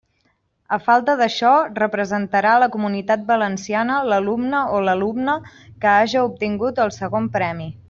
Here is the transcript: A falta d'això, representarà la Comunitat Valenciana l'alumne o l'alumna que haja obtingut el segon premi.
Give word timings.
A 0.77 0.77
falta 0.85 1.13
d'això, 1.19 1.51
representarà 1.79 2.53
la 2.63 2.69
Comunitat 2.77 3.27
Valenciana 3.29 3.99
l'alumne 4.13 4.63
o 4.79 4.81
l'alumna 4.89 5.37
que 5.85 5.93
haja 5.93 6.25
obtingut 6.31 6.83
el 6.87 6.97
segon 7.01 7.31
premi. 7.39 7.73